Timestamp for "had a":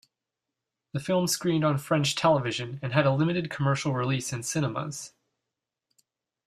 2.91-3.13